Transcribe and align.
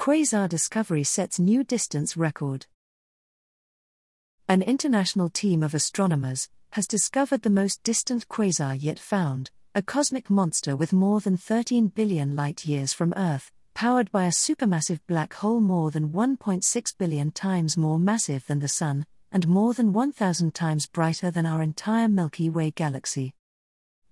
Quasar 0.00 0.48
discovery 0.48 1.04
sets 1.04 1.38
new 1.38 1.62
distance 1.62 2.16
record. 2.16 2.64
An 4.48 4.62
international 4.62 5.28
team 5.28 5.62
of 5.62 5.74
astronomers 5.74 6.48
has 6.70 6.86
discovered 6.86 7.42
the 7.42 7.50
most 7.50 7.82
distant 7.82 8.26
quasar 8.26 8.74
yet 8.80 8.98
found, 8.98 9.50
a 9.74 9.82
cosmic 9.82 10.30
monster 10.30 10.74
with 10.74 10.94
more 10.94 11.20
than 11.20 11.36
13 11.36 11.88
billion 11.88 12.34
light 12.34 12.64
years 12.64 12.94
from 12.94 13.12
Earth, 13.14 13.52
powered 13.74 14.10
by 14.10 14.24
a 14.24 14.30
supermassive 14.30 15.00
black 15.06 15.34
hole 15.34 15.60
more 15.60 15.90
than 15.90 16.08
1.6 16.08 16.96
billion 16.96 17.30
times 17.30 17.76
more 17.76 17.98
massive 17.98 18.46
than 18.46 18.60
the 18.60 18.68
Sun, 18.68 19.04
and 19.30 19.46
more 19.48 19.74
than 19.74 19.92
1,000 19.92 20.54
times 20.54 20.86
brighter 20.86 21.30
than 21.30 21.44
our 21.44 21.60
entire 21.60 22.08
Milky 22.08 22.48
Way 22.48 22.70
galaxy. 22.70 23.34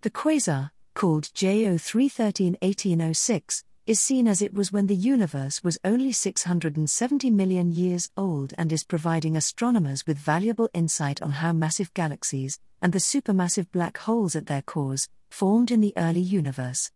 The 0.03 0.11
quasar, 0.11 0.71
called 0.93 1.31
J0 1.35 1.81
313 1.81 2.59
1806, 2.61 3.65
is 3.89 3.99
seen 3.99 4.29
as 4.29 4.43
it 4.43 4.53
was 4.53 4.71
when 4.71 4.87
the 4.87 4.95
universe 4.95 5.65
was 5.65 5.79
only 5.83 6.13
670 6.13 7.31
million 7.31 7.73
years 7.73 8.11
old 8.19 8.53
and 8.59 8.71
is 8.71 8.85
providing 8.85 9.35
astronomers 9.35 10.07
with 10.07 10.19
valuable 10.19 10.69
insight 10.75 11.23
on 11.23 11.31
how 11.31 11.55
massive 11.55 11.95
galaxies, 11.95 12.61
and 12.83 12.93
the 12.93 12.99
supermassive 12.99 13.67
black 13.73 13.97
holes 13.97 14.37
at 14.37 14.45
their 14.45 14.61
cores, 14.61 15.09
formed 15.31 15.71
in 15.71 15.81
the 15.81 15.95
early 15.97 16.21
universe. 16.21 16.91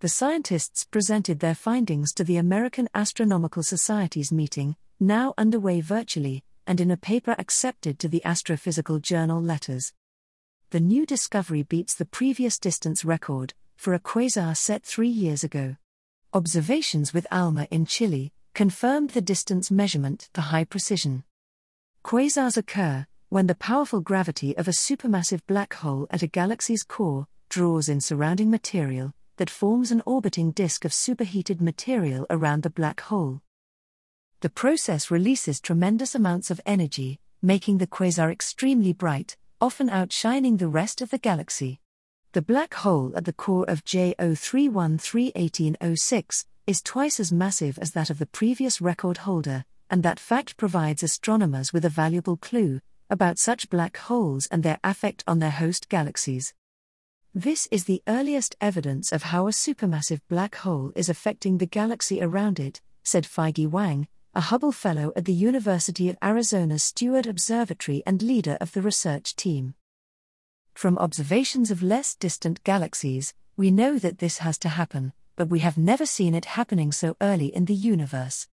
The 0.00 0.08
scientists 0.08 0.84
presented 0.84 1.40
their 1.40 1.54
findings 1.54 2.14
to 2.14 2.24
the 2.24 2.38
American 2.38 2.88
Astronomical 2.94 3.62
Society's 3.62 4.32
meeting, 4.32 4.76
now 4.98 5.34
underway 5.36 5.82
virtually, 5.82 6.42
and 6.66 6.80
in 6.80 6.90
a 6.90 6.96
paper 6.96 7.36
accepted 7.38 7.98
to 7.98 8.08
the 8.08 8.22
Astrophysical 8.24 9.02
Journal 9.02 9.42
Letters. 9.42 9.92
The 10.70 10.80
new 10.80 11.04
discovery 11.04 11.64
beats 11.64 11.94
the 11.94 12.06
previous 12.06 12.58
distance 12.58 13.04
record, 13.04 13.52
for 13.76 13.92
a 13.92 14.00
quasar 14.00 14.56
set 14.56 14.84
three 14.84 15.08
years 15.08 15.44
ago. 15.44 15.76
Observations 16.34 17.12
with 17.12 17.26
ALMA 17.30 17.68
in 17.70 17.84
Chile 17.84 18.32
confirmed 18.54 19.10
the 19.10 19.20
distance 19.20 19.70
measurement 19.70 20.30
to 20.32 20.40
high 20.40 20.64
precision. 20.64 21.24
Quasars 22.02 22.56
occur 22.56 23.06
when 23.28 23.48
the 23.48 23.54
powerful 23.54 24.00
gravity 24.00 24.56
of 24.56 24.66
a 24.66 24.70
supermassive 24.70 25.42
black 25.46 25.74
hole 25.74 26.06
at 26.10 26.22
a 26.22 26.26
galaxy's 26.26 26.84
core 26.84 27.26
draws 27.50 27.90
in 27.90 28.00
surrounding 28.00 28.50
material 28.50 29.12
that 29.36 29.50
forms 29.50 29.90
an 29.90 30.02
orbiting 30.06 30.52
disk 30.52 30.86
of 30.86 30.94
superheated 30.94 31.60
material 31.60 32.24
around 32.30 32.62
the 32.62 32.70
black 32.70 33.02
hole. 33.02 33.42
The 34.40 34.48
process 34.48 35.10
releases 35.10 35.60
tremendous 35.60 36.14
amounts 36.14 36.50
of 36.50 36.62
energy, 36.64 37.20
making 37.42 37.76
the 37.76 37.86
quasar 37.86 38.32
extremely 38.32 38.94
bright, 38.94 39.36
often 39.60 39.90
outshining 39.90 40.56
the 40.56 40.68
rest 40.68 41.02
of 41.02 41.10
the 41.10 41.18
galaxy. 41.18 41.81
The 42.32 42.40
black 42.40 42.72
hole 42.72 43.12
at 43.14 43.26
the 43.26 43.34
core 43.34 43.68
of 43.68 43.84
J0 43.84 44.38
313 44.38 45.32
1806 45.36 46.46
is 46.66 46.80
twice 46.80 47.20
as 47.20 47.30
massive 47.30 47.78
as 47.78 47.90
that 47.90 48.08
of 48.08 48.18
the 48.18 48.24
previous 48.24 48.80
record 48.80 49.18
holder, 49.18 49.66
and 49.90 50.02
that 50.02 50.18
fact 50.18 50.56
provides 50.56 51.02
astronomers 51.02 51.74
with 51.74 51.84
a 51.84 51.90
valuable 51.90 52.38
clue 52.38 52.80
about 53.10 53.38
such 53.38 53.68
black 53.68 53.98
holes 53.98 54.46
and 54.46 54.62
their 54.62 54.78
effect 54.82 55.22
on 55.26 55.40
their 55.40 55.50
host 55.50 55.90
galaxies. 55.90 56.54
This 57.34 57.68
is 57.70 57.84
the 57.84 58.02
earliest 58.08 58.56
evidence 58.62 59.12
of 59.12 59.24
how 59.24 59.46
a 59.46 59.50
supermassive 59.50 60.22
black 60.30 60.54
hole 60.54 60.90
is 60.96 61.10
affecting 61.10 61.58
the 61.58 61.66
galaxy 61.66 62.22
around 62.22 62.58
it, 62.58 62.80
said 63.02 63.24
Feige 63.24 63.68
Wang, 63.68 64.08
a 64.34 64.40
Hubble 64.40 64.72
Fellow 64.72 65.12
at 65.16 65.26
the 65.26 65.34
University 65.34 66.08
of 66.08 66.16
Arizona's 66.22 66.82
Steward 66.82 67.26
Observatory 67.26 68.02
and 68.06 68.22
leader 68.22 68.56
of 68.58 68.72
the 68.72 68.80
research 68.80 69.36
team. 69.36 69.74
From 70.74 70.98
observations 70.98 71.70
of 71.70 71.82
less 71.82 72.14
distant 72.14 72.62
galaxies, 72.64 73.34
we 73.56 73.70
know 73.70 73.98
that 73.98 74.18
this 74.18 74.38
has 74.38 74.58
to 74.58 74.68
happen, 74.68 75.12
but 75.36 75.48
we 75.48 75.60
have 75.60 75.78
never 75.78 76.06
seen 76.06 76.34
it 76.34 76.44
happening 76.44 76.92
so 76.92 77.16
early 77.20 77.54
in 77.54 77.66
the 77.66 77.74
universe. 77.74 78.48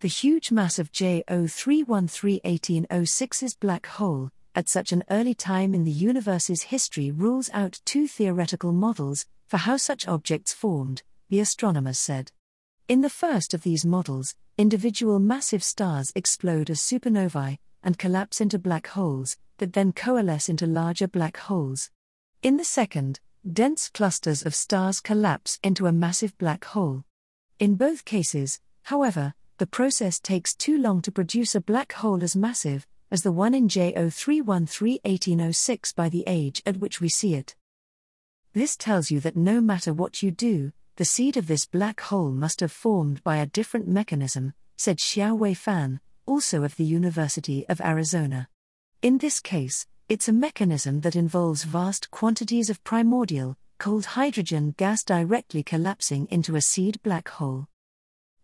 The 0.00 0.08
huge 0.08 0.52
mass 0.52 0.78
of 0.78 0.92
J0 0.92 1.50
313 1.50 2.40
1806's 2.44 3.54
black 3.54 3.86
hole, 3.86 4.30
at 4.54 4.68
such 4.68 4.92
an 4.92 5.04
early 5.10 5.34
time 5.34 5.74
in 5.74 5.84
the 5.84 5.90
universe's 5.90 6.62
history, 6.64 7.10
rules 7.10 7.48
out 7.52 7.80
two 7.84 8.06
theoretical 8.06 8.72
models 8.72 9.26
for 9.46 9.56
how 9.58 9.76
such 9.76 10.06
objects 10.06 10.52
formed, 10.52 11.02
the 11.30 11.40
astronomers 11.40 11.98
said. 11.98 12.32
In 12.88 13.00
the 13.00 13.10
first 13.10 13.54
of 13.54 13.62
these 13.62 13.84
models, 13.86 14.34
individual 14.58 15.18
massive 15.18 15.62
stars 15.62 16.12
explode 16.14 16.70
as 16.70 16.80
supernovae 16.80 17.58
and 17.82 17.98
collapse 17.98 18.40
into 18.40 18.58
black 18.58 18.88
holes, 18.88 19.36
that 19.58 19.72
then 19.72 19.92
coalesce 19.92 20.48
into 20.48 20.66
larger 20.66 21.08
black 21.08 21.36
holes. 21.36 21.90
In 22.42 22.56
the 22.56 22.64
second, 22.64 23.20
dense 23.50 23.88
clusters 23.88 24.44
of 24.44 24.54
stars 24.54 25.00
collapse 25.00 25.58
into 25.62 25.86
a 25.86 25.92
massive 25.92 26.36
black 26.38 26.64
hole. 26.64 27.04
In 27.58 27.76
both 27.76 28.04
cases, 28.04 28.60
however, 28.84 29.34
the 29.58 29.66
process 29.66 30.20
takes 30.20 30.54
too 30.54 30.78
long 30.78 31.00
to 31.02 31.10
produce 31.10 31.54
a 31.54 31.60
black 31.60 31.92
hole 31.94 32.22
as 32.22 32.36
massive 32.36 32.86
as 33.10 33.22
the 33.22 33.32
one 33.32 33.54
in 33.54 33.68
J0313 33.68 34.98
1806 35.04 35.92
by 35.92 36.08
the 36.08 36.24
age 36.26 36.62
at 36.66 36.78
which 36.78 37.00
we 37.00 37.08
see 37.08 37.34
it. 37.34 37.54
This 38.52 38.76
tells 38.76 39.10
you 39.10 39.20
that 39.20 39.36
no 39.36 39.60
matter 39.60 39.92
what 39.92 40.22
you 40.22 40.30
do, 40.30 40.72
the 40.96 41.04
seed 41.04 41.36
of 41.36 41.46
this 41.46 41.66
black 41.66 42.00
hole 42.00 42.30
must 42.30 42.60
have 42.60 42.72
formed 42.72 43.22
by 43.22 43.36
a 43.36 43.46
different 43.46 43.86
mechanism, 43.86 44.54
said 44.76 44.98
Xiaowei 44.98 45.56
Fan, 45.56 46.00
also 46.26 46.64
of 46.64 46.76
the 46.76 46.84
University 46.84 47.66
of 47.68 47.80
Arizona. 47.80 48.48
In 49.02 49.18
this 49.18 49.40
case, 49.40 49.86
it's 50.08 50.28
a 50.28 50.32
mechanism 50.32 51.02
that 51.02 51.16
involves 51.16 51.64
vast 51.64 52.10
quantities 52.10 52.70
of 52.70 52.82
primordial, 52.82 53.56
cold 53.78 54.06
hydrogen 54.06 54.74
gas 54.78 55.04
directly 55.04 55.62
collapsing 55.62 56.26
into 56.30 56.56
a 56.56 56.62
seed 56.62 57.02
black 57.02 57.28
hole. 57.28 57.66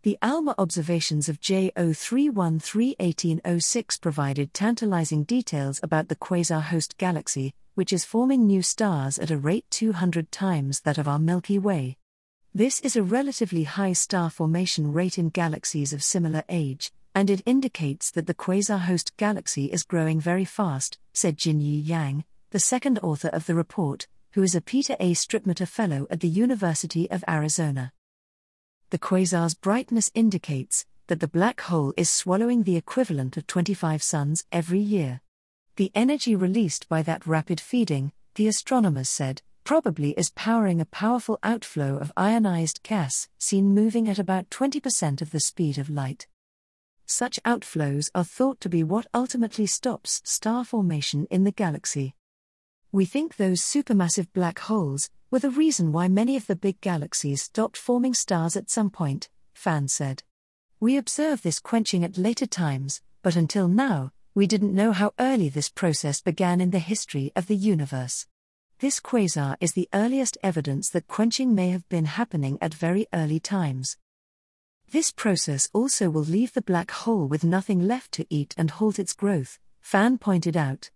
The 0.03 0.19
ALMA 0.21 0.55
observations 0.59 1.29
of 1.29 1.41
J0 1.41 1.97
313 1.97 2.97
1806 2.99 3.99
provided 3.99 4.53
tantalizing 4.53 5.25
details 5.25 5.81
about 5.83 6.09
the 6.09 6.17
quasar 6.17 6.61
host 6.61 6.99
galaxy, 6.99 7.55
which 7.75 7.93
is 7.93 8.05
forming 8.05 8.47
new 8.47 8.63
stars 8.63 9.19
at 9.19 9.31
a 9.31 9.39
rate 9.39 9.65
200 9.71 10.31
times 10.31 10.81
that 10.81 10.99
of 10.99 11.09
our 11.09 11.19
Milky 11.19 11.59
Way. 11.59 11.97
This 12.55 12.79
is 12.81 12.97
a 12.97 13.03
relatively 13.03 13.65
high 13.65 13.95
star 13.95 14.29
formation 14.29 14.93
rate 14.93 15.19
in 15.19 15.31
galaxies 15.31 15.95
of 15.95 16.03
similar 16.03 16.45
age, 16.51 16.93
and 17.15 17.29
it 17.29 17.43
indicates 17.45 18.11
that 18.11 18.27
the 18.27 18.35
quasar 18.35 18.81
host 18.81 19.17
galaxy 19.17 19.67
is 19.67 19.83
growing 19.83 20.21
very 20.21 20.45
fast, 20.45 20.99
said 21.13 21.37
Jinyi 21.37 21.87
Yang, 21.87 22.25
the 22.51 22.59
second 22.59 22.99
author 23.01 23.29
of 23.29 23.47
the 23.47 23.55
report, 23.55 24.09
who 24.33 24.43
is 24.43 24.55
a 24.55 24.61
Peter 24.61 24.97
A. 24.99 25.13
Strittmatter 25.13 25.69
Fellow 25.69 26.07
at 26.11 26.21
the 26.21 26.29
University 26.29 27.11
of 27.11 27.25
Arizona. 27.29 27.93
The 28.91 28.99
quasar's 28.99 29.55
brightness 29.55 30.11
indicates 30.15 30.87
that 31.07 31.21
the 31.21 31.29
black 31.29 31.61
hole 31.63 31.93
is 31.97 32.09
swallowing 32.09 32.63
the 32.63 32.77
equivalent 32.77 33.37
of 33.37 33.47
25 33.47 34.03
suns 34.03 34.45
every 34.51 34.81
year. 34.81 35.21
The 35.77 35.93
energy 35.95 36.35
released 36.35 36.89
by 36.89 37.03
that 37.03 37.27
rapid 37.27 37.61
feeding, 37.61 38.13
the 38.35 38.49
astronomers 38.49 39.11
said, 39.11 39.43
probably 39.65 40.11
is 40.13 40.31
powering 40.31 40.81
a 40.81 40.87
powerful 40.87 41.39
outflow 41.43 41.97
of 41.97 42.13
ionized 42.17 42.83
gas, 42.83 43.29
seen 43.39 43.75
moving 43.75 44.09
at 44.09 44.19
about 44.19 44.51
20% 44.51 45.21
of 45.21 45.31
the 45.31 45.41
speed 45.41 45.79
of 45.79 45.91
light. 45.91 46.27
Such 47.07 47.39
outflows 47.45 48.11
are 48.15 48.25
thought 48.25 48.61
to 48.61 48.69
be 48.69 48.83
what 48.83 49.07
ultimately 49.13 49.67
stops 49.67 50.23
star 50.25 50.65
formation 50.65 51.27
in 51.31 51.45
the 51.45 51.53
galaxy. 51.53 52.15
We 52.91 53.05
think 53.05 53.37
those 53.37 53.61
supermassive 53.61 54.29
black 54.33 54.59
holes 54.59 55.11
were 55.31 55.39
the 55.39 55.51
reason 55.51 55.93
why 55.93 56.09
many 56.09 56.37
of 56.37 56.47
the 56.47 56.57
big 56.57 56.81
galaxies 56.81 57.43
stopped 57.43 57.77
forming 57.77 58.15
stars 58.15 58.57
at 58.57 58.71
some 58.71 58.91
point, 58.91 59.31
Fan 59.55 59.89
said. 59.89 60.23
We 60.79 60.97
observe 60.97 61.43
this 61.43 61.61
quenching 61.61 62.05
at 62.05 62.19
later 62.19 62.47
times, 62.47 63.01
but 63.23 63.37
until 63.37 63.69
now, 63.69 64.13
we 64.35 64.47
didn't 64.47 64.75
know 64.75 64.93
how 64.93 65.13
early 65.19 65.49
this 65.49 65.69
process 65.69 66.21
began 66.21 66.61
in 66.61 66.71
the 66.71 66.79
history 66.79 67.33
of 67.37 67.47
the 67.47 67.57
universe. 67.57 68.27
This 68.81 68.99
quasar 68.99 69.57
is 69.61 69.75
the 69.75 69.89
earliest 69.95 70.37
evidence 70.43 70.91
that 70.91 71.07
quenching 71.07 71.55
may 71.55 71.71
have 71.71 71.89
been 71.89 72.07
happening 72.07 72.59
at 72.61 72.75
very 72.75 73.07
early 73.15 73.39
times. 73.39 73.97
This 74.93 75.11
process 75.11 75.71
also 75.73 76.11
will 76.11 76.23
leave 76.23 76.53
the 76.53 76.61
black 76.61 76.91
hole 76.91 77.27
with 77.27 77.45
nothing 77.45 77.81
left 77.81 78.13
to 78.13 78.27
eat 78.29 78.55
and 78.59 78.71
halt 78.71 78.99
its 78.99 79.15
growth, 79.15 79.59
Fan 79.81 80.19
pointed 80.19 80.55
out. 80.55 80.91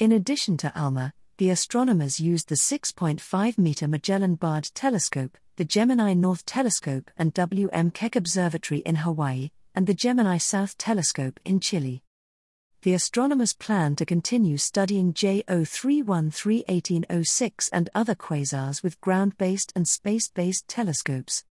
In 0.00 0.10
addition 0.10 0.56
to 0.56 0.72
ALMA, 0.76 1.12
the 1.38 1.50
astronomers 1.50 2.18
used 2.18 2.48
the 2.48 2.56
6.5 2.56 3.56
meter 3.56 3.86
Magellan 3.86 4.36
Baade 4.36 4.72
Telescope, 4.74 5.38
the 5.54 5.64
Gemini 5.64 6.12
North 6.12 6.44
Telescope, 6.44 7.08
and 7.16 7.32
W.M. 7.34 7.92
Keck 7.92 8.16
Observatory 8.16 8.80
in 8.80 8.96
Hawaii, 8.96 9.50
and 9.76 9.86
the 9.86 9.94
Gemini 9.94 10.38
South 10.38 10.76
Telescope 10.76 11.38
in 11.44 11.60
Chile. 11.60 12.02
The 12.82 12.94
astronomers 12.94 13.52
plan 13.52 13.94
to 13.94 14.04
continue 14.04 14.56
studying 14.56 15.12
J0 15.12 15.68
313 15.68 16.64
1806 16.66 17.68
and 17.68 17.90
other 17.94 18.16
quasars 18.16 18.82
with 18.82 19.00
ground 19.00 19.38
based 19.38 19.72
and 19.76 19.86
space 19.86 20.28
based 20.28 20.66
telescopes. 20.66 21.44